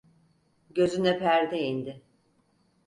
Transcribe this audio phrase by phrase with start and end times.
[0.69, 2.01] Gözüne perde indi...